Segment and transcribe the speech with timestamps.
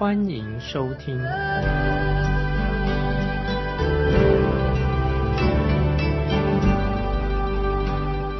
[0.00, 1.14] 欢迎收听。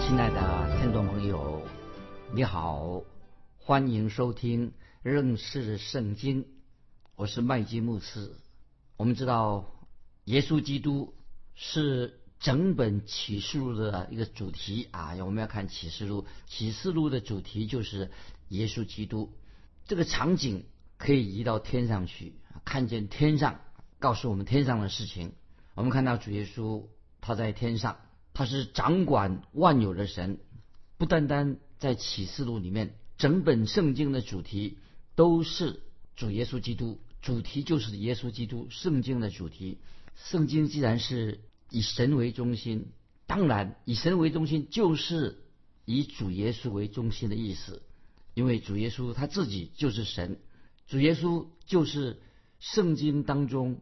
[0.01, 1.63] 亲爱的听众朋友，
[2.33, 3.03] 你好，
[3.59, 6.47] 欢迎收听认识圣经。
[7.15, 8.33] 我是麦基牧师。
[8.97, 9.67] 我们知道，
[10.25, 11.13] 耶稣基督
[11.55, 15.15] 是整本启示录的一个主题啊。
[15.17, 18.11] 我们要看启示录，启示录的主题就是
[18.49, 19.35] 耶稣基督。
[19.85, 20.65] 这个场景
[21.01, 22.35] 可以移到天上去，
[22.67, 23.63] 看见天上，
[23.99, 25.33] 告诉我们天上的事情。
[25.75, 26.85] 我们看到主耶稣
[27.23, 27.97] 他在天上。
[28.33, 30.39] 他是掌管万有的神，
[30.99, 34.79] 不单单在启示录里面，整本圣经的主题
[35.17, 35.81] 都是
[36.15, 38.69] 主耶稣基督，主题就是耶稣基督。
[38.71, 39.79] 圣经的主题，
[40.15, 41.41] 圣经既然是
[41.71, 42.93] 以神为中心，
[43.27, 45.43] 当然以神为中心就是
[45.85, 47.83] 以主耶稣为中心的意思，
[48.35, 50.39] 因为主耶稣他自己就是神，
[50.91, 52.21] 主耶稣就是
[52.59, 53.81] 圣经当中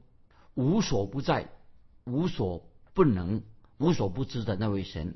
[0.55, 1.51] 无所不在、
[2.05, 3.43] 无所不能。
[3.81, 5.15] 无所不知的那位神，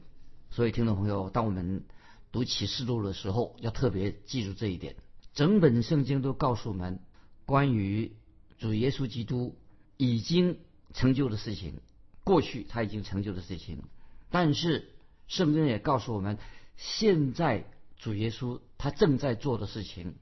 [0.51, 1.83] 所以听众朋友，当我们
[2.31, 4.95] 读启示录的时候，要特别记住这一点。
[5.35, 7.01] 整本圣经都告诉我们
[7.45, 8.13] 关于
[8.59, 9.59] 主耶稣基督
[9.97, 10.61] 已经
[10.95, 11.81] 成就的事情，
[12.23, 13.83] 过去他已经成就的事情。
[14.31, 14.93] 但是
[15.27, 16.39] 圣经也告诉我们，
[16.77, 20.15] 现在主耶稣他正在做的事情，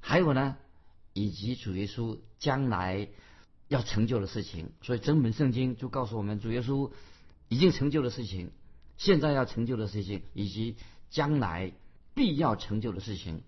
[0.00, 0.56] 还有呢，
[1.14, 3.08] 以及主耶稣将来
[3.68, 4.72] 要成就的事情。
[4.82, 6.92] 所以整本圣经就告诉我们，主耶稣。
[7.50, 8.52] 已经成就的事情，
[8.96, 10.76] 现在要成就的事情，以及
[11.10, 11.72] 将来
[12.14, 13.42] 必要成就的事情。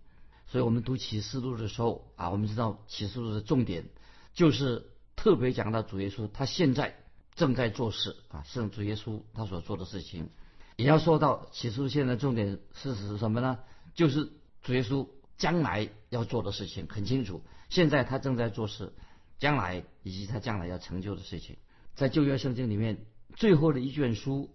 [0.46, 3.88] 所以我们读启示录的时候啊，我们知道启示录的重点
[4.34, 4.84] 就是
[5.16, 6.94] 特别讲到主耶稣他现在
[7.34, 10.28] 正在做事啊，圣主耶稣他所做的事情，
[10.76, 13.58] 也要说到启示录现在重点是指什么呢？
[13.94, 14.30] 就是
[14.62, 15.08] 主耶稣
[15.38, 18.92] 将来要做的事情很清楚，现在他正在做事，
[19.38, 21.56] 将来以及他将来要成就的事情，
[21.94, 23.06] 在旧约圣经里面。
[23.34, 24.48] 最后的一卷书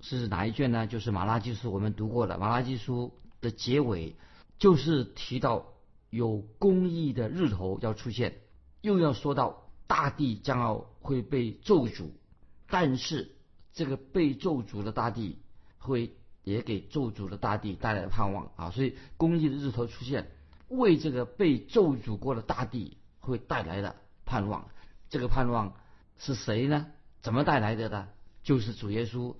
[0.00, 0.86] 是哪一卷呢？
[0.86, 4.14] 就是马拉基书，我们读过的马拉基书的结尾，
[4.58, 5.72] 就是提到
[6.08, 8.38] 有公义的日头要出现，
[8.80, 12.10] 又要说到大地将要会被咒诅，
[12.68, 13.34] 但是
[13.72, 15.40] 这个被咒诅的大地
[15.78, 16.14] 会
[16.48, 18.70] 也给咒诅的大地带来了盼望啊！
[18.70, 20.30] 所以公义的日头出现，
[20.68, 24.68] 为这个被咒诅过的大地会带来的盼望，
[25.10, 25.74] 这个盼望
[26.16, 26.86] 是谁呢？
[27.20, 28.08] 怎么带来的呢？
[28.42, 29.36] 就是主耶稣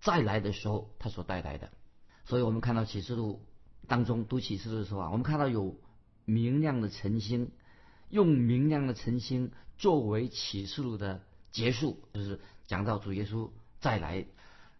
[0.00, 1.70] 再来的时候，他所带来的。
[2.24, 3.44] 所以我们看到启示录
[3.88, 5.76] 当中读启示录的时候啊，我们看到有
[6.24, 7.50] 明亮的晨星，
[8.08, 13.50] 用明亮的晨星作为启示录的结束，就是讲到主耶稣
[13.80, 14.26] 再来。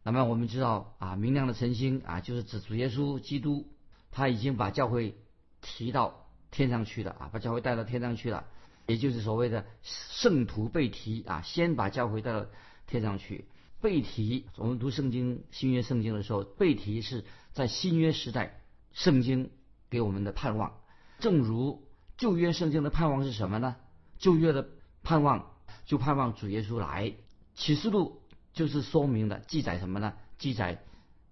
[0.07, 3.67] 那么我们知道啊，明亮的晨星啊，就是指主耶稣基督，
[4.11, 5.17] 他已经把教会
[5.63, 8.45] 提到天上去了啊，把教会带到天上去了，
[8.87, 12.47] 也就是所谓的圣徒被提啊，先把教会带到
[12.87, 13.49] 天上去。
[13.81, 18.61] 背题，我们读圣经新约圣经的时候，背题是在新约时代
[18.93, 19.51] 圣经
[19.89, 20.75] 给我们的盼望。
[21.19, 21.89] 正如
[22.19, 23.77] 旧约圣经的盼望是什么呢？
[24.19, 24.69] 旧约的
[25.03, 25.51] 盼望
[25.87, 27.15] 就盼望主耶稣来。
[27.55, 28.21] 启示录
[28.55, 30.15] 就是说明了记载什么呢？
[30.39, 30.83] 记载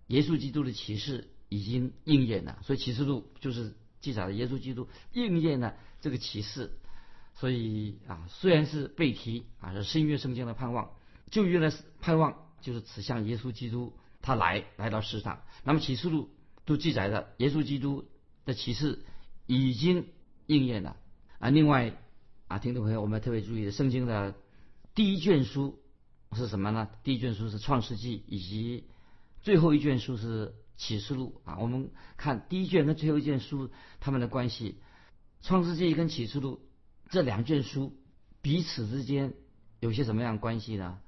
[0.08, 2.58] 耶稣基督的启示已经应验了。
[2.62, 6.72] 所以启示录就是记载了耶稣基督应验了这个启示。
[7.34, 10.90] 所以啊，虽然是背题啊，是新约圣经的盼望。
[11.30, 15.42] 旧约的盼望就是指向耶稣基督，他来来到世上。
[15.64, 16.28] 那么启示录
[16.66, 18.04] 都记载了耶稣基督
[18.44, 19.04] 的启示
[19.46, 20.08] 已经
[20.46, 20.96] 应验了
[21.38, 21.48] 啊。
[21.48, 21.96] 另外
[22.48, 24.34] 啊，听众朋友，我们特别注意，圣经的
[24.94, 25.81] 第一卷书
[26.36, 26.88] 是什么呢？
[27.02, 28.84] 第一卷书是创世纪，以及
[29.42, 31.58] 最后一卷书是启示录啊。
[31.58, 33.70] 我们看第一卷跟最后一卷书
[34.00, 34.80] 它们的关系，
[35.42, 36.60] 创世纪跟启示录
[37.10, 37.96] 这两卷书
[38.40, 39.34] 彼此之间
[39.80, 41.00] 有些什么样的关系呢？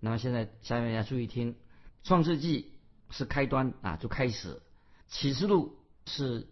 [0.00, 1.54] 那么现在下面要注意听，
[2.02, 2.72] 《创世纪》
[3.16, 4.48] 是开端啊，就开始；
[5.06, 5.78] 《启示录》
[6.10, 6.48] 是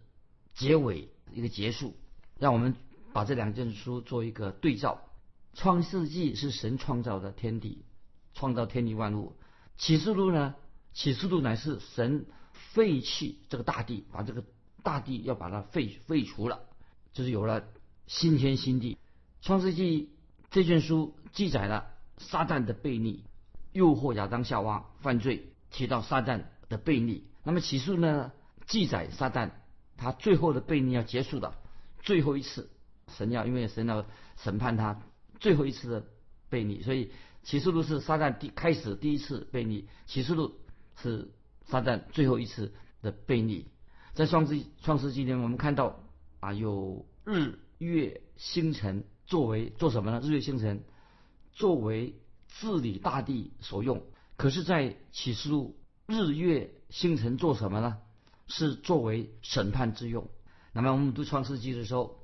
[0.53, 1.95] 结尾一个结束。
[2.39, 2.75] 让我们
[3.13, 5.01] 把这两卷书做一个对照，
[5.59, 7.83] 《创世纪》是神创造的天地，
[8.33, 9.35] 创造天地万物；
[9.77, 10.55] 《启示录》呢，
[10.97, 12.25] 《启示录》乃是神
[12.73, 14.43] 废弃这个大地，把这个
[14.83, 16.61] 大地要把它废废除了，
[17.13, 17.63] 就是有了
[18.07, 18.95] 新天新地。
[19.45, 20.03] 《创世纪》
[20.49, 21.87] 这卷书记载了
[22.17, 23.23] 撒旦的悖逆，
[23.71, 27.25] 诱惑亚当夏娃犯罪，提到撒旦的悖逆。
[27.43, 28.31] 那么启示呢，
[28.67, 29.51] 记载撒旦
[29.97, 31.55] 他最后的悖逆要结束的
[32.01, 32.69] 最后一次，
[33.07, 34.05] 神要因为神要
[34.37, 35.01] 审判他
[35.39, 36.05] 最后一次的
[36.51, 37.11] 悖逆，所以
[37.43, 40.59] 启示录是撒旦第开始第一次悖逆，启示录
[41.01, 41.31] 是
[41.65, 43.67] 撒旦最后一次的悖逆。
[44.13, 45.99] 在创世创世纪里面，我们看到
[46.39, 50.19] 啊有日月星辰作为做什么呢？
[50.21, 50.83] 日月星辰
[51.53, 52.15] 作为
[52.47, 54.03] 治理大地所用。
[54.35, 55.77] 可是，在启示录，
[56.07, 57.99] 日月星辰做什么呢？
[58.47, 60.29] 是作为审判之用。
[60.73, 62.19] 那么，我们读创世纪的时候，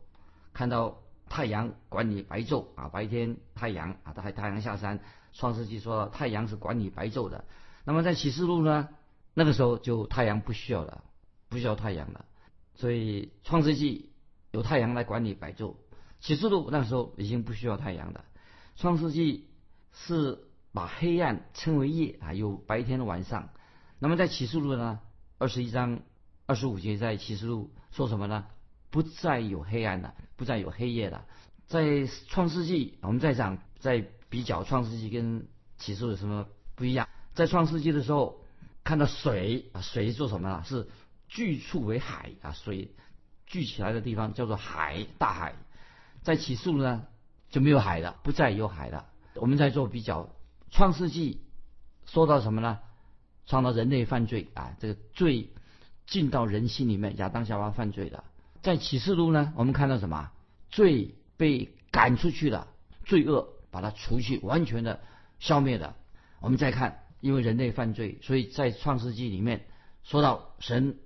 [0.54, 5.00] 看到太阳管理白昼啊，白天太阳啊，太太阳下山。
[5.33, 7.45] 创世纪说太阳是管理白昼的。
[7.83, 8.89] 那么在启示录呢，
[9.33, 11.03] 那个时候就太阳不需要了。
[11.50, 12.25] 不需要太阳了，
[12.75, 14.12] 所以创世纪
[14.51, 15.75] 有太阳来管理白昼。
[16.19, 18.25] 启示录那时候已经不需要太阳了。
[18.75, 19.47] 创世纪
[19.94, 23.47] 是把黑暗称为夜啊，有白天的晚上。
[23.97, 25.00] 那么在启示录呢，
[25.38, 26.01] 二十一章
[26.47, 28.45] 二十五节在启示录说什么呢？
[28.97, 31.23] 不再有黑暗了，不再有黑夜了。
[31.67, 35.45] 在创世纪，我们在讲在比较创世纪跟
[35.77, 37.07] 启示录什么不一样？
[37.35, 38.44] 在创世纪的时候
[38.83, 40.63] 看到水啊，水做什么了？
[40.65, 40.88] 是
[41.27, 42.89] 聚处为海啊，水
[43.45, 45.53] 聚起来的地方叫做海，大海。
[46.23, 47.05] 在起诉呢
[47.51, 49.05] 就没有海了，不再有海了。
[49.35, 50.27] 我们在做比较，
[50.71, 51.44] 创世纪
[52.07, 52.79] 说到什么呢？
[53.45, 55.51] 创造人类犯罪啊，这个罪
[56.07, 58.23] 进到人心里面，亚当夏娃犯罪了。
[58.68, 60.30] 在启示录呢，我们看到什么？
[60.69, 62.68] 罪被赶出去了，
[63.06, 65.00] 罪恶把它除去，完全的
[65.40, 65.96] 消灭了。
[66.42, 69.66] 我们再看，因为人类犯罪，所以在创世纪里面
[70.04, 71.00] 说到神。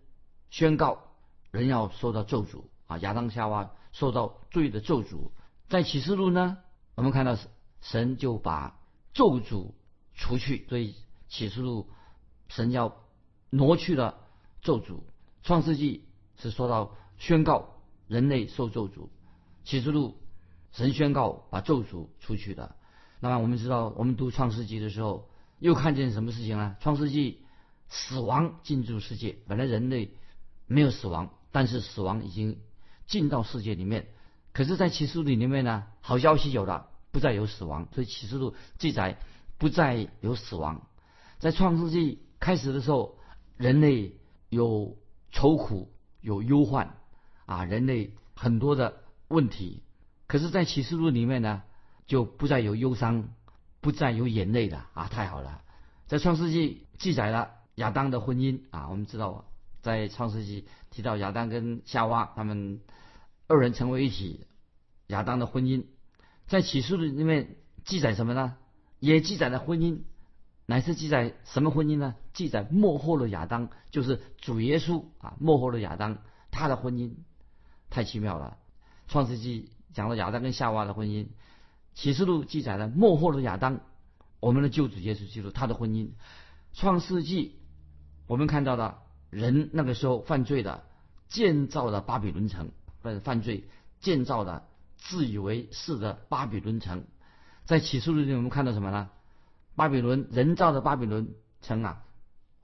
[0.50, 1.14] 宣告
[1.52, 2.98] 人要受到咒诅啊！
[2.98, 5.30] 亚当夏娃受到罪的咒诅。
[5.70, 6.58] 在启示录呢，
[6.96, 7.38] 我们看到
[7.80, 8.80] 神就把
[9.14, 9.74] 咒诅
[10.16, 10.96] 除去，所以
[11.30, 11.92] 启示录
[12.48, 12.98] 神要
[13.52, 14.18] 挪去了
[14.64, 15.02] 咒诅。
[15.44, 17.76] 创世纪是说到宣告
[18.08, 19.10] 人类受咒诅，
[19.64, 20.18] 启示录
[20.72, 22.76] 神宣告把咒诅出去的。
[23.20, 25.30] 那么我们知道，我们读创世纪的时候，
[25.60, 26.76] 又看见什么事情呢？
[26.80, 27.44] 创世纪
[27.90, 30.16] 死亡进入世界，本来人类。
[30.68, 32.58] 没有死亡，但是死亡已经
[33.06, 34.08] 进到世界里面。
[34.54, 37.90] 可是，在启示录里面呢，好消息有了，不再有死亡。
[37.94, 39.20] 所以启示录记载
[39.58, 40.88] 不再有死亡。
[41.40, 43.18] 在创世纪开始的时候，
[43.58, 44.16] 人类
[44.48, 44.98] 有
[45.34, 45.92] 愁苦，
[46.22, 46.96] 有忧患
[47.52, 49.84] 啊，人类很多的问题。
[50.26, 51.64] 可是，在启示录里面呢，
[52.08, 53.28] 就不再有忧伤，
[53.82, 55.10] 不再有眼泪了啊！
[55.10, 55.62] 太好了，
[56.08, 59.46] 在创世纪记载了亚当的婚姻啊，我们知道。
[59.82, 62.82] 在创世纪提到亚当跟夏娃他们
[63.48, 64.46] 二人成为一体，
[65.08, 65.86] 亚当的婚姻，
[66.48, 68.56] 在启示录里面记载什么呢？
[69.00, 70.04] 也记载了婚姻，
[70.68, 72.16] 乃是记载什么婚姻呢？
[72.32, 76.20] 记载幕后的亚当，就是主耶稣啊，幕后的亚当
[76.52, 77.16] 他的婚姻
[77.92, 78.58] 太奇妙了。
[79.08, 81.28] 创世纪讲了亚当跟夏娃的婚姻，
[81.94, 83.82] 启示录记载了幕后的亚当，
[84.40, 86.10] 我们的救主耶稣基督他的婚姻。
[86.74, 87.60] 创世纪
[88.26, 88.98] 我们看到的。
[89.32, 90.84] 人那个时候犯罪的，
[91.30, 92.72] 建造了巴比伦城，
[93.02, 93.64] 犯犯罪
[94.02, 94.68] 建造的
[94.98, 97.06] 自以为是的巴比伦城，
[97.64, 99.10] 在启示录里我们看到什么呢？
[99.78, 102.04] 巴比伦人造的巴比伦城啊，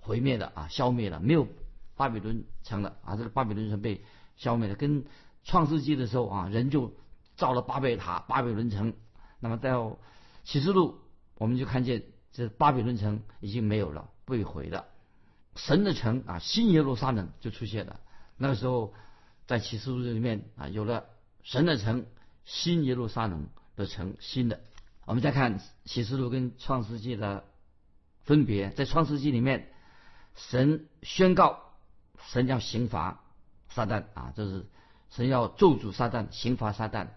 [0.01, 1.48] 毁灭的啊，消灭了，没有
[1.96, 4.03] 巴比伦城了啊，这个巴比伦城被
[4.38, 4.75] 消灭了。
[4.75, 5.06] 跟
[5.44, 6.94] 创世纪的时候啊，人就
[7.36, 8.94] 造了巴贝塔、巴比伦城，
[9.39, 9.98] 那么到
[10.44, 11.00] 启示录
[11.36, 14.86] 我们就看见这巴比伦城已经没有了，被毁了。
[15.56, 18.00] 神的城啊，新耶路撒冷就出现了。
[18.38, 18.94] 那个时候，
[19.48, 21.06] 在启示录里面啊，有了
[21.44, 22.06] 神的城，
[22.46, 24.62] 新耶路撒冷的城，新的。
[25.06, 27.46] 我们再看启示录跟创世纪的
[28.24, 29.72] 分别，在创世纪里面，
[30.36, 31.60] 神宣告
[32.27, 33.24] 神要刑罚
[33.77, 34.65] 撒旦啊，这是
[35.12, 37.10] 神要咒诅撒旦，刑罚撒旦。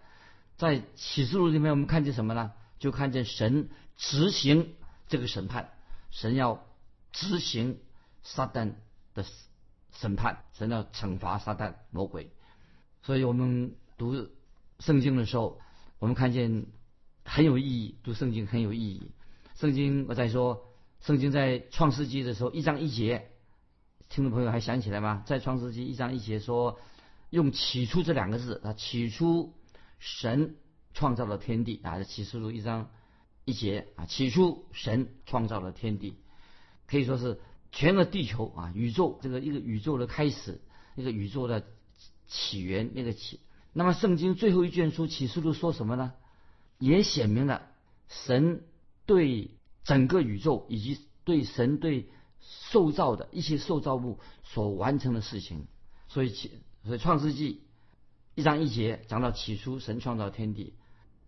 [0.59, 2.53] 在启示录里面，我们看见什么呢？
[2.79, 4.75] 就看见神执行
[5.09, 5.71] 这个审判，
[6.11, 6.67] 神要
[7.13, 7.79] 执行。
[8.23, 8.75] 撒旦
[9.15, 9.25] 的
[9.95, 12.31] 审判，神要惩罚撒旦魔鬼，
[13.03, 14.29] 所以我们读
[14.79, 15.59] 圣经的时候，
[15.99, 16.67] 我们看见
[17.25, 17.97] 很有意义。
[18.05, 19.11] 读圣经很有意义。
[19.55, 20.69] 圣经我在说，
[21.01, 23.30] 圣经在创世纪的时候一章一节，
[24.11, 25.23] 听众朋友还想起来吗？
[25.25, 26.81] 在创世纪一章一节说，
[27.31, 29.55] 用起初这两个字啊，起初
[30.01, 30.57] 神
[30.95, 32.91] 创造了天地啊，启示录一章
[33.45, 36.17] 一节啊，起初神创造了天地，
[36.87, 37.41] 可以说是。
[37.73, 40.61] 全个地球啊，宇宙这个一个宇宙的开始，
[40.97, 41.65] 一个宇宙的
[42.27, 43.39] 起源，那个起。
[43.73, 46.13] 那么圣经最后一卷书启示录说什么呢？
[46.81, 47.63] 也显明了
[48.09, 48.65] 神
[49.07, 49.53] 对
[49.85, 52.11] 整个宇宙以及对神对
[52.41, 55.67] 受造的一些受造物所完成的事情。
[56.09, 56.51] 所以起，
[56.85, 57.63] 所以创世纪
[58.35, 60.75] 一章一节讲到起初神创造天地，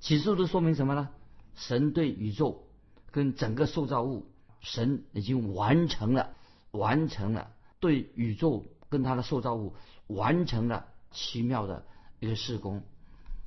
[0.01, 1.11] 起初都说明什么呢？
[1.55, 2.67] 神对宇宙
[3.11, 4.27] 跟整个受造物，
[4.61, 6.35] 神已经完成了，
[6.71, 9.75] 完成了对宇宙跟他的受造物
[10.07, 11.85] 完成了奇妙的
[12.21, 12.83] 一个施工。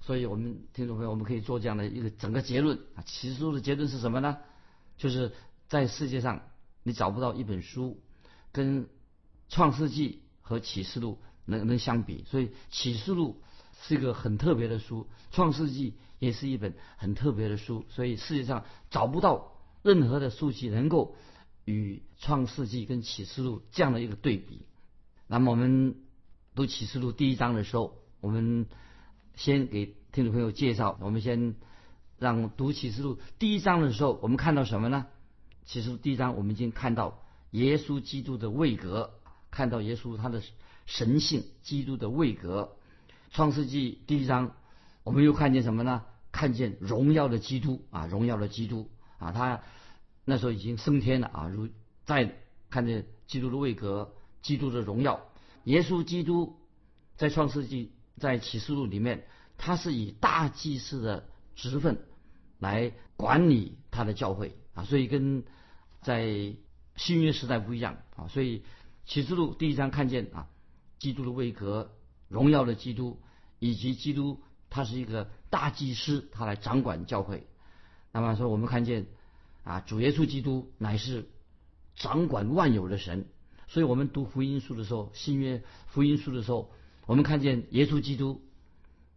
[0.01, 3.01] 所以我们听众朋友，我们可以做这样的一个整个结论啊。
[3.03, 4.37] 起初的结论是什么呢？
[4.97, 5.33] 就是
[5.67, 6.43] 在世界上
[6.85, 7.99] 你找不到一本书
[8.53, 8.87] 跟
[9.49, 12.23] 创世纪和启示录能能相比。
[12.27, 13.41] 所以启示录
[13.81, 17.85] 是一个很特别的书，创世纪也是一本很特别的书。
[17.89, 19.51] 所以世界上找不到
[19.81, 21.15] 任何的书籍能够
[21.65, 24.65] 与创世纪跟启示录这样的一个对比。
[25.27, 25.95] 那么我们
[26.53, 28.67] 读启示录第一章的时候，我们。
[29.37, 31.55] 先给听众朋友介绍，我们先
[32.17, 35.07] 让读启示录第一章的时候，我们看到什么呢？
[35.65, 39.11] 启示录第一章，我们已经看到耶稣基督的位格，
[39.51, 40.41] 看到耶稣他的
[40.85, 42.77] 神性，基督的位格。
[43.31, 44.55] 创世纪第一章，
[45.03, 46.03] 我们又看见什么呢？
[46.31, 49.61] 看见荣耀的基督啊，荣耀的基督啊，他
[50.23, 51.47] 那时候已经升天了啊。
[51.47, 51.67] 如
[52.05, 52.35] 再
[52.69, 55.21] 看见基督的位格，基督的荣耀，
[55.63, 56.57] 耶稣基督
[57.17, 57.91] 在创世纪。
[58.17, 61.97] 在启示录里面，他是以大祭司的职分
[62.59, 65.43] 来管理他的教会啊，所以跟
[66.03, 66.53] 在
[66.95, 68.27] 新约时代不一样啊。
[68.27, 68.63] 所以
[69.07, 70.47] 启示录第一章看见啊，
[70.99, 71.91] 基督的位格、
[72.29, 73.19] 荣耀的基督，
[73.57, 77.47] 以及基督他是一个大祭司，他来掌管教会。
[78.11, 79.07] 那么说，我们看见
[79.63, 81.27] 啊，主耶稣基督乃是
[81.95, 83.25] 掌管万有的神。
[83.67, 86.71] 所以我们读福音书的时候，新约福音书的时候。
[87.07, 88.41] 我们看见耶稣基督，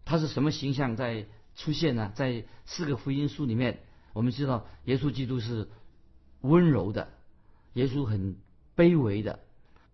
[0.05, 2.13] 他是什么形象在出现呢？
[2.15, 5.69] 在四个福音书里面，我们知道耶稣基督是
[6.41, 7.09] 温柔的，
[7.75, 8.37] 耶稣很
[8.77, 9.41] 卑微的，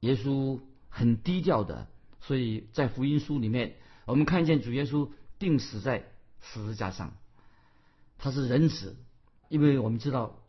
[0.01, 1.87] 耶稣很低调的。
[2.21, 7.17] 所以在福音书里面，我们看见主耶稣定死在十字架上，
[8.19, 8.97] 他是仁慈，
[9.49, 10.43] 因为我们知道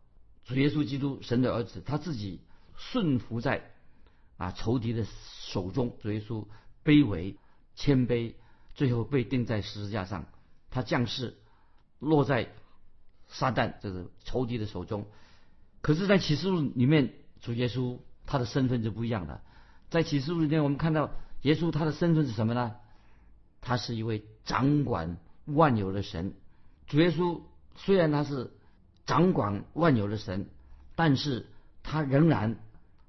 [0.43, 2.41] 主耶稣基督神的儿子，他自己
[2.75, 3.71] 顺服在
[4.37, 5.05] 啊仇敌的
[5.41, 6.45] 手中，主耶稣。
[6.85, 7.35] 卑微、
[7.73, 8.35] 谦卑，
[8.75, 10.27] 最后被钉在十字架上。
[10.69, 11.35] 他降世，
[11.97, 12.53] 落在
[13.27, 15.05] 撒旦就是仇敌的手中。
[15.81, 19.41] 可是，在启示录里面，主耶稣他的身份就不一样了。
[19.89, 22.75] 在启示录里面，我们看到耶稣他的身份是什么呢？
[23.61, 26.33] 他是一位掌管万有的神。
[26.87, 27.41] 主耶稣
[27.75, 28.51] 虽然他是
[29.05, 30.49] 掌管万有的神，
[30.95, 31.47] 但是
[31.83, 32.57] 他仍然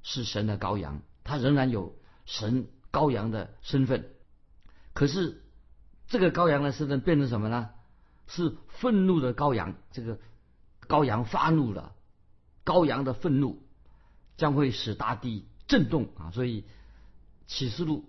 [0.03, 2.69] 是神的羔羊，他仍然有神。
[2.93, 4.09] 羔羊的身份，
[4.95, 5.43] 可是
[6.07, 7.69] 这个羔羊的身份变成什么呢？
[8.27, 9.75] 是愤怒的羔羊。
[9.93, 10.19] 这个
[10.89, 11.95] 羔羊发怒了，
[12.65, 13.63] 羔羊的愤怒
[14.37, 16.31] 将会使大地震动啊！
[16.31, 16.65] 所以
[17.47, 18.09] 启示录，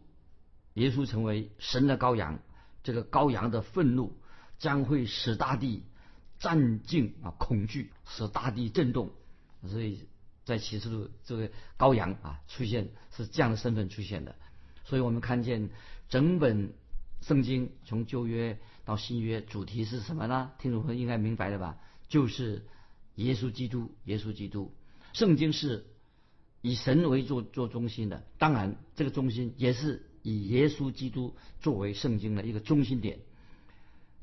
[0.74, 2.40] 耶稣成为神的羔羊，
[2.84, 4.18] 这个羔羊的愤怒
[4.60, 5.84] 将会使大地
[6.40, 9.12] 战静啊，恐惧，使大地震动。
[9.68, 10.08] 所以
[10.46, 14.36] 在启示录，这个羔羊啊出现是这样的身份出现的。
[14.84, 15.70] 所以我们看见
[16.10, 16.74] 整本
[17.22, 20.54] 圣经从旧约到新约，主题是什么呢？
[20.60, 21.78] 听众朋友应该明白了吧？
[22.08, 22.66] 就是
[23.16, 24.74] 耶稣基督，耶稣基督。
[25.12, 25.88] 圣经是
[26.62, 33.20] 以神为做做中心的，当然这个中心也是以耶稣基督作为圣经的一个中心点。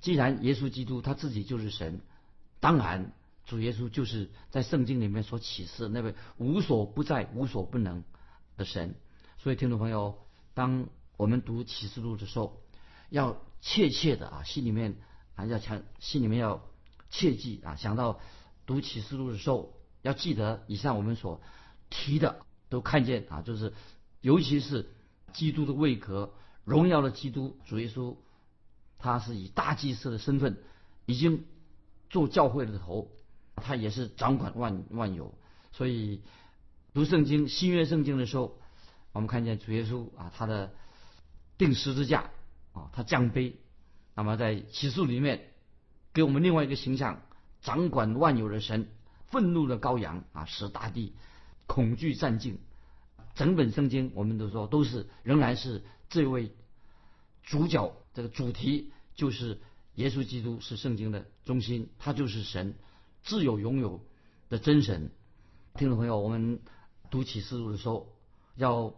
[0.00, 2.00] 既然耶稣基督他自己就是神，
[2.58, 3.12] 当然
[3.44, 8.02] 主耶稣就是在圣经里面所启示那位无所不在、无所不能
[8.56, 8.94] 的神。
[9.36, 10.18] 所以听众朋友。
[10.54, 12.62] 当我们读启示录的时候，
[13.10, 14.96] 要切切的啊，心里面
[15.36, 16.62] 啊要强，心里面要
[17.08, 18.20] 切记啊，想到
[18.66, 21.40] 读启示录的时候，要记得以上我们所
[21.88, 23.72] 提的，都看见啊，就是
[24.20, 24.90] 尤其是
[25.32, 28.16] 基督的位格，荣耀的基督主耶稣，
[28.98, 30.58] 他是以大祭司的身份，
[31.06, 31.46] 已经
[32.10, 33.10] 做教会的头，
[33.56, 35.34] 他也是掌管万万有，
[35.72, 36.20] 所以
[36.92, 38.58] 读圣经新约圣经的时候。
[39.12, 40.74] 我们看见主耶稣啊，他的
[41.56, 42.32] 定十字架
[42.74, 43.56] 啊，他降杯。
[44.14, 45.48] 那么在启示里面，
[46.12, 47.22] 给我们另外一个形象：
[47.62, 48.88] 掌管万有的神，
[49.26, 51.14] 愤怒的羔羊啊，使大地
[51.66, 52.58] 恐惧战尽。
[53.34, 56.54] 整本圣经，我们都说都是仍然是这位
[57.42, 59.60] 主角，这个主题就是
[59.94, 62.76] 耶稣基督是圣经的中心，他就是神，
[63.22, 64.04] 自有拥有
[64.50, 65.10] 的真神。
[65.74, 66.60] 听众朋友，我们
[67.10, 68.12] 读启示录的时候
[68.56, 68.94] 要。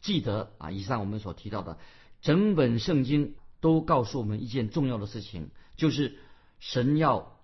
[0.00, 1.78] 记得啊，以上我们所提到的
[2.24, 6.16] 整本圣经都告诉我们一件重要的事情，就是
[6.58, 7.38] 神要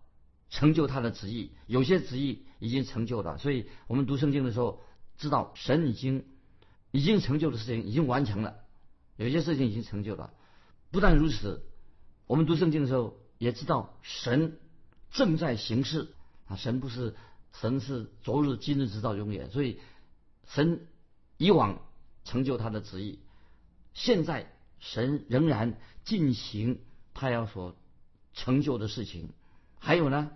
[0.49, 3.37] 成就他的旨意，有些旨意已经成就了。
[3.37, 4.81] 所以我们读圣经的时候，
[5.19, 6.25] 知道神已经
[6.93, 8.57] 已经成就的事情已经完成了，
[9.17, 10.33] 有些事情已经成就了。
[10.91, 11.63] 不但如此，
[12.27, 14.59] 我们读圣经的时候也知道神
[15.11, 16.09] 正在行事
[16.47, 17.15] 啊，神不是
[17.53, 19.79] 神是昨日今日直到永远，所以
[20.49, 20.87] 神
[21.37, 21.83] 以往
[22.25, 23.19] 成就他的旨意，
[23.93, 26.81] 现在神仍然进行
[27.15, 27.77] 他要所
[28.35, 29.29] 成就的事情，
[29.79, 30.31] 还有呢，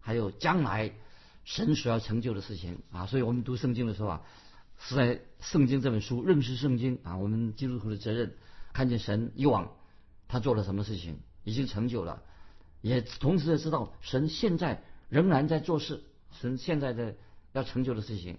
[0.00, 0.92] 还有将来
[1.44, 2.78] 神所要成就的事情。
[2.92, 4.22] 啊，所以我们读圣经的时候啊，
[4.78, 6.98] 是在圣经这本书认识圣经。
[7.02, 8.34] 啊，我们基督徒的责任，
[8.72, 9.72] 看见神以往。
[10.28, 12.20] 他做了什么事情，已经成就了，
[12.80, 17.14] 也同时也知道神现在仍然在做事，神现在的
[17.52, 18.36] 要成就的事情，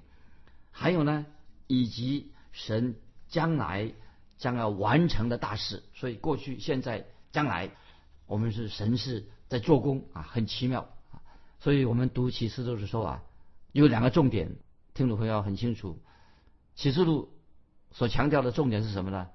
[0.69, 1.25] 还有呢，
[1.67, 2.95] 以及神
[3.29, 3.93] 将来
[4.37, 5.83] 将要完成的大事。
[5.93, 7.71] 所以过去、现在、将来，
[8.25, 11.21] 我们是神是在做工啊，很奇妙啊。
[11.59, 13.23] 所以我们读启示录的时候啊，
[13.71, 14.55] 有两个重点，
[14.93, 15.99] 听众朋友很清楚，
[16.75, 17.29] 启示录
[17.91, 19.27] 所强调的重点是什么呢？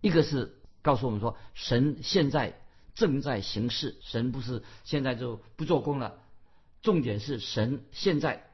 [0.00, 0.58] 一个是。
[0.84, 2.58] 告诉我们说，神现在
[2.96, 6.18] 正在行事，神不是现在就不做工了。
[6.80, 8.50] 重点是神现在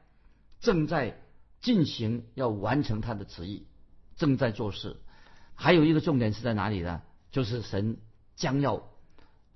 [0.59, 1.19] 正在
[1.59, 3.65] 进行，要完成他的旨意，
[4.15, 4.97] 正在做事。
[5.59, 7.01] 还有一个重点是在哪里呢？
[7.31, 7.97] 就是神
[8.35, 8.81] 将要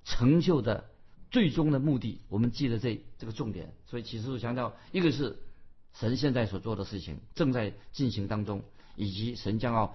[0.04, 0.84] 成就的
[1.30, 2.20] 最终的目的。
[2.28, 3.72] 我们记得这这个重点。
[3.86, 5.38] 所以启示录强调，一个是
[5.94, 8.62] 神现在所做的事情正在进行当中，
[8.96, 9.94] 以及神将要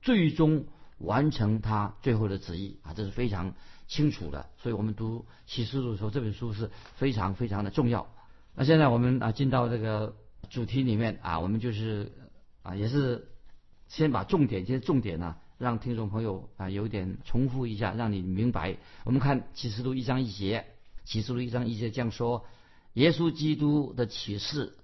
[0.00, 0.64] 最终。
[1.00, 3.54] 完成他最后的旨意啊，这是非常
[3.88, 4.50] 清楚的。
[4.58, 8.06] 所以我们读启示录的时候，这本书是非常非常的重要。
[8.54, 10.14] 那现在我们啊进到这个
[10.50, 12.12] 主题里面啊，我们就是
[12.62, 13.30] 啊也是
[13.88, 18.76] 先把重点，这些重点呢，让听众朋友啊有点重复一下，让你明白。
[19.04, 20.66] 我们看启示录一章一节，
[21.04, 22.44] 启示录一章一节这样说：
[22.94, 24.74] 耶稣基督的启示，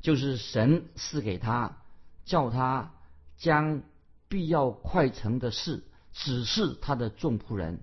[0.00, 1.76] 就是神赐给他，
[2.24, 2.94] 叫他
[3.36, 3.82] 将。
[4.26, 7.82] 必要快成的事，指示他的众仆人，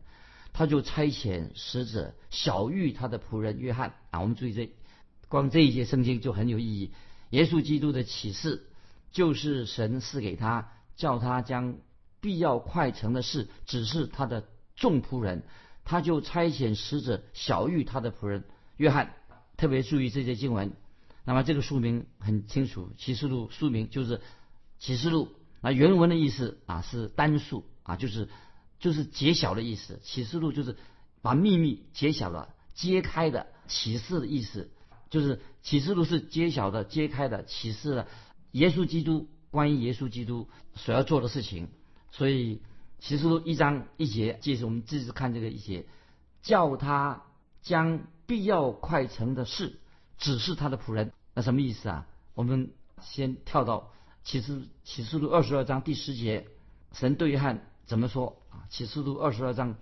[0.51, 4.19] 他就差遣使者小玉他的仆人约翰啊。
[4.19, 4.69] 我们注意这，
[5.29, 6.91] 光这一节圣经就很有意义。
[7.29, 8.67] 耶稣基督的启示，
[9.13, 11.77] 就是神赐给他，叫他将
[12.21, 15.43] 必要快成的事只是他的众仆人，
[15.83, 18.45] 他就差遣使者小玉他的仆人
[18.77, 19.13] 约翰。
[19.57, 20.73] 特别注意这些经文。
[21.23, 24.21] 那么这个书名很清楚，启示录书名就是
[24.79, 25.29] 启示录。
[25.61, 28.27] 那原文的意思啊是单数啊，就是
[28.79, 29.99] 就是揭晓的意思。
[30.03, 30.77] 启示录就是
[31.21, 34.71] 把秘密揭晓了、揭开的启示的意思，
[35.11, 38.07] 就是启示录是揭晓的、揭开的启示了
[38.53, 41.69] 耶稣基督关于耶稣基督所要做的事情。
[42.11, 42.61] 所以
[42.99, 45.85] 启示录一章一节，即是我们继续看这个一节，
[46.41, 47.23] 叫他
[47.61, 49.79] 将必要快成的事
[50.17, 51.11] 指示他的仆人。
[51.33, 52.07] 那什么意思啊？
[52.33, 52.71] 我们
[53.01, 53.91] 先跳到。
[54.23, 56.47] 启示启示录二十二章第十节，
[56.91, 58.69] 神对约翰怎么说啊？
[58.69, 59.75] 启示录二十二章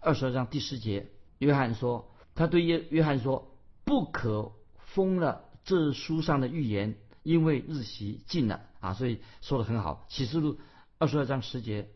[0.00, 8.94] 二十二章第十节，约翰说，他对约约翰说，不可封了这书上的预言，因为日期近了啊。
[8.94, 10.04] 所以说的很好。
[10.08, 10.58] 启示录
[10.98, 11.88] 二十二章十节，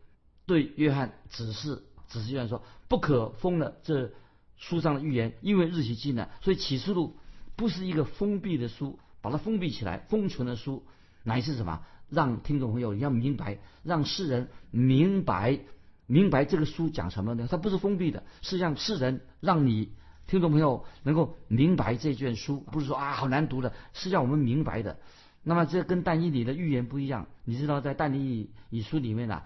[0.46, 4.12] 对约翰指示指示约翰说，不可封了这
[4.56, 6.30] 书上的预言，因为日期近了。
[6.40, 7.16] 所以启示录
[7.56, 10.84] 不是一个封闭的书，把它封闭起来封存的书。
[11.22, 11.82] 乃是什么？
[12.08, 15.60] 让听众朋友你要明白，让世人明白，
[16.06, 17.46] 明白这个书讲什么呢？
[17.50, 19.92] 它不是封闭的，是让世人让你
[20.26, 24.98] 听众朋友能够明白这卷书，不是说啊好难读的，是让我们明白的。
[25.42, 27.26] 那么这跟但以理的预言不一样。
[27.44, 29.42] 你知道在但以理书里面呢，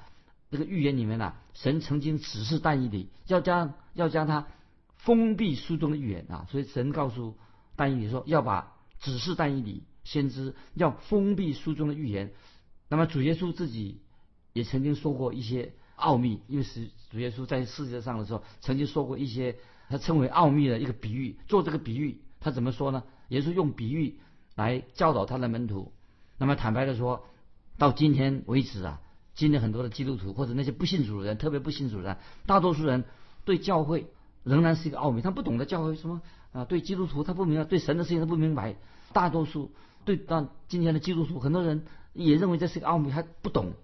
[0.50, 4.46] 这个预言里面呢，神曾经指示但以理要将要将他
[4.96, 7.36] 封闭书中的预言啊，所以神告诉
[7.76, 9.84] 但以理说要把指示但以理。
[10.04, 12.32] 先知要封闭书中的预言，
[12.88, 14.00] 那么主耶稣自己
[14.52, 19.54] 也曾经说过一些奥秘，因为是主耶稣在世界上的时候曾经说过一些
[19.88, 21.38] 他称为奥秘的一个比喻。
[21.46, 23.04] 做这个比喻，他怎么说呢？
[23.28, 24.18] 耶稣用比喻
[24.54, 25.92] 来教导他的门徒。
[26.38, 27.24] 那么坦白的说，
[27.78, 29.00] 到今天为止啊，
[29.34, 33.04] 今天很多的基督徒或者那些不信主的人，特别不信主的人，大多数人
[33.44, 34.06] 对教会
[34.44, 36.20] 仍然是一个奥秘，他不懂得教会什么
[36.52, 38.76] 啊，对基督徒他不明白，对神的事情他不明白，
[39.12, 39.72] 大多数。
[40.04, 43.74] 对，但今天的基督徒很多人也认为这是个奥秘，还不懂。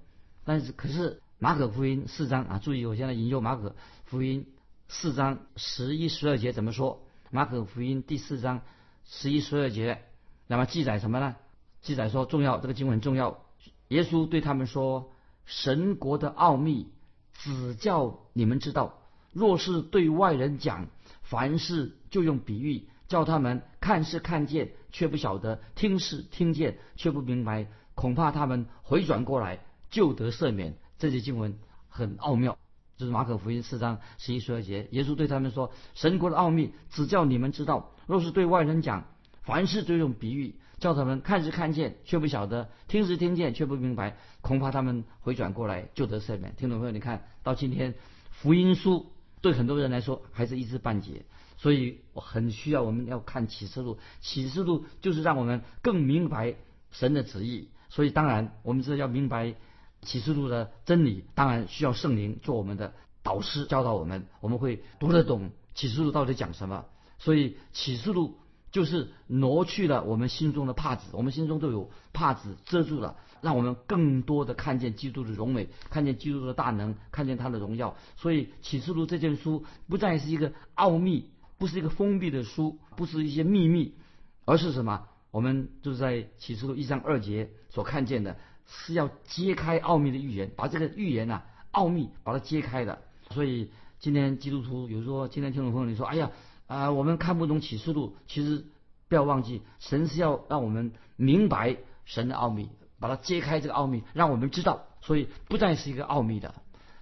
[0.45, 3.77] 但是，可是马可福音四章啊，注意，我现在引用马可
[4.07, 4.47] 福音
[4.89, 7.05] 四章十一十二节怎么说？
[7.31, 8.63] 马可福音第四章
[9.05, 10.03] 十一十二节，
[10.49, 11.37] 那么记载什么呢？
[11.81, 13.45] 记载说重要，这个经文很重要。
[13.87, 15.13] 耶稣对他们说
[15.47, 16.89] ：“神国的奥秘
[17.33, 18.99] 只叫你们知道，
[19.33, 20.89] 若是对外人讲，
[21.23, 27.69] 凡事就用比喻，叫他们看是看见，却不晓得；听是听见，却不明白。
[27.95, 30.77] 恐怕他们回转过来，就得赦免。
[30.99, 31.59] 这些经文
[31.89, 32.59] 很奥妙，
[32.97, 34.89] 就是马可福音四章十一十二节。
[34.93, 37.93] 耶稣对他们说：“神国的奥秘，只叫你们知道。
[38.07, 39.05] 若是对外人讲，
[39.49, 44.19] 凡事都用比喻，叫他们看是看见，却不晓得；听是听见，却不明白。
[44.43, 47.95] 恐怕他们回转过来，就得赦免。”听众朋友，你看到今天
[48.31, 51.25] 福音书对很多人来说还是一知半解。
[51.57, 56.55] 所以我很需要我们要看启示录，启示录就是让我们更明白
[56.91, 57.71] 神的旨意。
[57.89, 59.55] 所以当然我们知道要明白
[60.03, 66.85] 启示录的真理，当然需要圣灵做我们的导师教导我们，我们会读得懂启示录到底讲什么。
[67.19, 68.37] 所以启示录
[68.79, 77.97] 就是挪去了我们心中的帕子，我们心中都有帕子遮住了，让我们更多的看见基督的荣美，看见基督的大能，看见他的荣耀。
[78.17, 81.31] 所以启示录这件书不再是一个奥秘。
[81.59, 83.97] 不是一个封闭的书，不是一些秘密，
[84.45, 85.09] 而是什么？
[85.33, 93.03] 我们就是在启示录一章二节所看见的，是要揭开奥秘的预言，把这个预言呐奥秘把它揭开的。
[93.31, 96.31] 所以今天基督徒有时候，今天听众朋友你说，哎呀
[96.69, 98.65] 啊，我们看不懂启示录，其实
[99.09, 102.69] 不要忘记，神是要让我们明白神的奥秘，
[103.01, 106.55] 把它揭开这个奥秘，让我们知道，所以不再是一个奥秘的。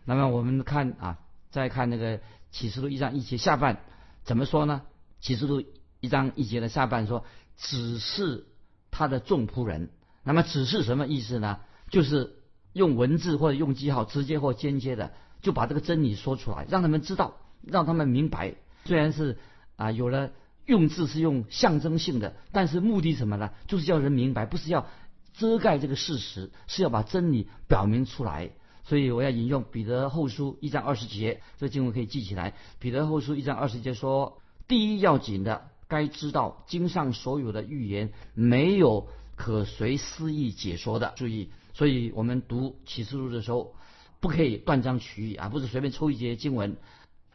[0.04, 1.18] 那么我们看啊，
[1.50, 3.82] 再看那个启示录一章一节下半。
[4.22, 4.82] 怎么说呢？
[5.20, 5.62] 启示录
[6.00, 7.24] 一章一节的下半说，
[7.56, 8.46] 只是
[8.90, 9.90] 他的众仆人。
[10.22, 11.58] 那么只是什么意思呢？
[11.90, 12.36] 就是
[12.72, 18.54] 用文字或者用记号，直接或间接的，就把这个真理说出来，让他们知道，让他们明白。
[18.84, 19.38] 虽然是
[19.76, 20.32] 啊，有了
[20.64, 23.50] 用字是用象征性的，但是目的什么呢？
[23.66, 24.86] 就是要人明白，不是要
[25.34, 28.50] 遮盖这个事实，是要把真理表明出来。
[28.84, 32.54] 所以我要引用彼得后书一章二十节，这经文可以记起来。
[32.78, 43.74] 彼得后书一章二十节说：“第一要紧的，该知道经上所有的预言没有可随私意解说的。”注意，所以我们读启示录的时候，
[44.20, 46.76] 不可以断章取义啊，不是随便抽一节经文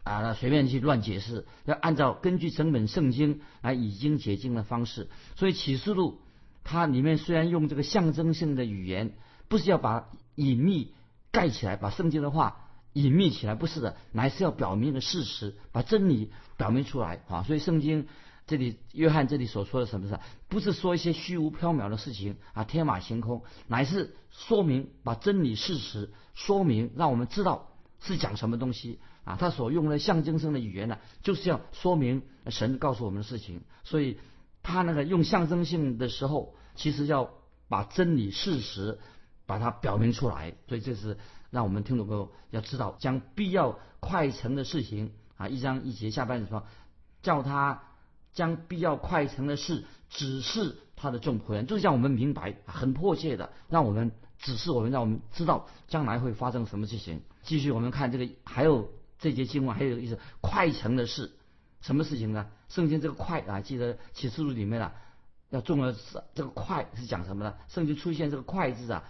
[0.03, 5.09] 啊，那随便去乱解释，要按照根据整本圣经来已经解经的方式。
[5.35, 6.21] 所以启示录
[6.63, 9.15] 它里面虽然用这个象征性的语言，
[9.47, 10.93] 不是要把隐秘。
[11.33, 17.43] 盖起来，把圣经的话隐秘起来，不是的，乃是要表明一个事实，把真理表明出来啊！
[17.43, 18.05] 所以圣经
[18.47, 27.69] 这里约翰这里所说的什么是，不是说一些虚无缥缈的事情啊，天马行空，乃是说明把真理事实说明，让我们知道
[28.01, 29.38] 是讲什么东西啊！
[29.39, 34.17] 他所用的象征性的语言呢，就是要说明神告诉我们的事情，所以
[34.63, 37.31] 他那个用象征性的时候，其实要
[37.67, 38.99] 把真理事实。
[39.47, 41.17] 把它表明出来，所以这是
[41.49, 46.63] 让我们听众朋友要知道，将必要快成的事情啊，一章一节下半说，
[47.21, 47.84] 叫他
[48.31, 57.21] 将必要快成的事指示他的众仆人，就是让我们明白，很迫切的，让我们指示我们，让我们知道将来会发生什么事情。
[57.43, 58.89] 继续我们看这个，还有
[59.21, 61.31] 这节经文还有意思，快成的事，
[61.79, 62.47] 什么事情呢？
[62.67, 64.93] 圣经这个快啊，记得启示录里面啊，
[65.51, 65.99] 要重要是
[66.34, 67.55] 这个快是讲什么呢？
[67.69, 69.03] 圣经出现这个快字啊。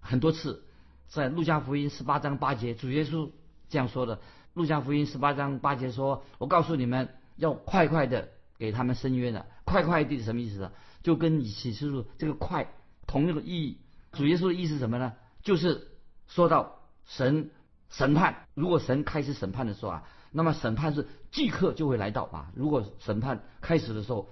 [0.00, 0.64] 很多次，
[1.08, 3.30] 在路加福音十八章八节，主耶稣
[3.68, 4.20] 这样说的。
[4.54, 10.72] 路加福音十八章八节说：“我告诉你们，要快快的给他们伸冤了。”快快的什么意思呢？
[11.02, 12.72] 就跟启示录这个快
[13.06, 13.80] 同样的意义。
[14.12, 15.14] 主耶稣的意思什么呢？
[15.42, 15.88] 就是
[16.28, 17.50] 说到神
[17.90, 22.50] 审判，如果神开始审判的时候啊，那么审判是即刻就会来到啊。
[22.54, 24.28] 如果审判开始的时候，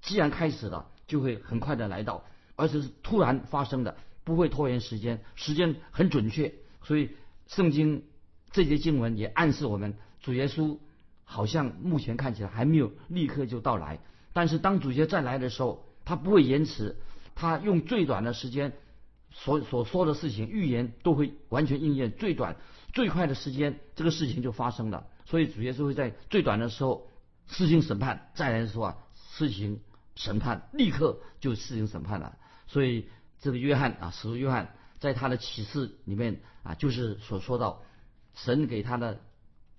[0.00, 2.24] 既然开始了，就会很快的来到，
[2.56, 3.96] 而且是突然发生的。
[4.26, 7.10] 不会拖延时间，时间很准确，所以
[7.46, 8.04] 圣经
[8.52, 10.78] 这节经文也暗示我们，主耶稣
[11.24, 13.98] 好像目前看起来还没有立刻就到来，
[14.32, 16.96] 但是当主耶再来的时候，他不会延迟，
[17.34, 18.72] 他用最短的时间
[19.34, 22.56] 所所说的事情预言都会完全应验，最短
[22.94, 27.10] 最快的时间这个事情就发生了，所以主耶稣会在最短的时候
[27.48, 28.98] 施行审判，再来说啊
[29.32, 29.80] 施行
[30.16, 33.06] 审判，立刻就施行审判了，所以。
[33.40, 37.82] 这个约翰啊，使徒约翰在他的启示里面啊，就是所说到
[38.32, 39.20] 神给他的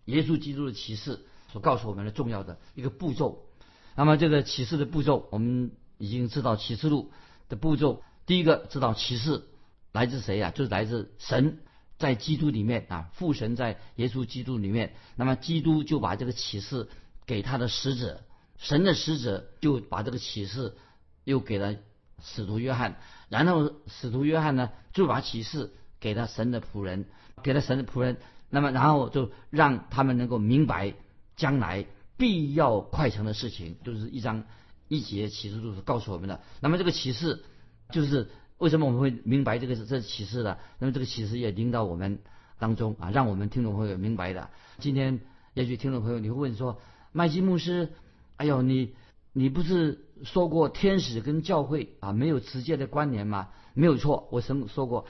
[0.04, 3.48] 耶稣基督的启示，所告诉我们的重要的一个步骤。
[3.96, 7.12] 那么这个启示的步骤，我们已经知道启示录
[7.50, 8.04] 的步骤。
[8.26, 9.44] 第一个知道启示
[9.92, 10.52] 来自谁呀？
[10.52, 11.60] 就是来自神
[11.98, 14.96] 在基督里面啊，父神在耶稣基督里面。
[15.16, 16.88] 那么基督就把这个启示
[17.26, 18.22] 给他的使者，
[18.58, 20.74] 神的使者就把这个启示
[21.24, 21.76] 又给了。
[22.24, 22.96] 使徒约翰，
[23.28, 27.06] 然后使徒约翰呢就把启示给了神的仆人，
[27.44, 28.18] 给了神的仆人，
[28.50, 30.96] 那么然后就让他们能够明白
[31.36, 31.86] 将来
[32.18, 34.46] 必要快成的事情，就是一章
[34.88, 36.42] 一节启示录告诉我们的。
[36.62, 37.44] 那么这个启示
[37.92, 40.58] 就是为什么我们会明白这个这启示的？
[40.80, 42.20] 那么这个启示也领导我们
[42.60, 44.50] 当中啊，让我们听众朋友明白的。
[44.80, 45.20] 今天
[45.54, 46.80] 也许听众朋友你会问说，
[47.12, 47.90] 麦基牧师，
[48.38, 48.96] 哎呦你
[49.34, 53.50] 你不是说过天使跟教会啊没有直接的关联吗？
[53.74, 55.06] 没有错，我曾说过？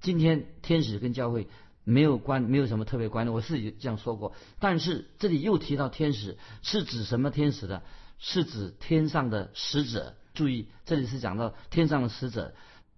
[0.00, 1.48] 今天天使跟教会
[1.88, 3.32] 没有关，没有什么特别关联。
[3.32, 4.32] 我自己这样说过。
[4.58, 7.84] 但是这里又提到天使，是指什么天使的？
[8.18, 10.16] 是指天上的使者。
[10.34, 12.54] 注意，这里是讲到天上的使者，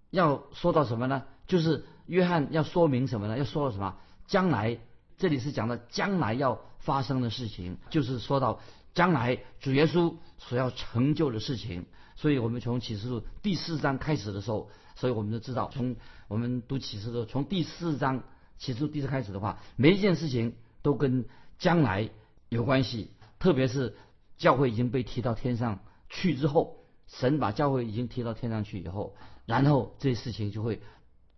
[0.09, 1.21] 要说到什么呢？
[1.45, 3.37] 就是约翰要说明什么呢？
[3.37, 3.95] 要说到什么？
[4.25, 4.79] 将来，
[5.19, 8.59] 这里是讲到将来要发生的事情，就是说到
[8.95, 11.85] 将来主耶稣所要成就的事情。
[12.15, 14.71] 所以我们从启示录第四章开始的时候。
[14.95, 15.95] 所以我们都知道，从
[16.27, 18.21] 我们读启示录，从第四章
[18.59, 21.25] 启示录第一次开始的话，每一件事情都跟
[21.57, 22.09] 将来
[22.49, 23.09] 有关系。
[23.39, 23.95] 特别是
[24.37, 30.81] 教会已经被提到天上去之后，神把教会已经提到天上去以后，然后这些事情就会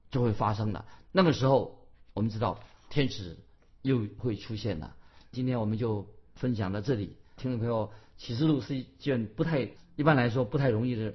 [0.10, 0.86] 就会发生了。
[1.12, 3.38] 那个时候，我们知道天使
[3.84, 4.96] 又会出现了。
[5.32, 11.14] 今天我们就分享到这里，听众朋友，启示录是一件不太一般来说不太容易的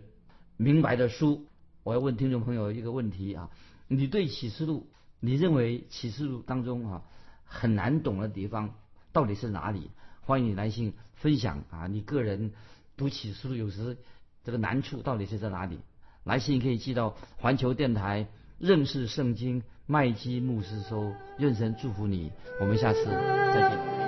[0.57, 1.47] 明白的书。
[1.83, 3.51] 我要问听众朋友一个问题啊，
[3.88, 4.88] 你对启示录，
[5.20, 7.02] 你认为启示录当中啊
[7.44, 8.74] 很难懂的地方
[9.12, 9.90] 到底是哪里？
[10.20, 12.52] 欢迎你来信分享啊，你个人
[12.96, 13.96] 读启示录有时
[14.44, 15.81] 这个难处到底是在哪里？
[16.24, 18.26] 来信可以寄到环球电台
[18.59, 24.06] 认识圣经麦基牧师收，愿神祝福你，我们下次再见。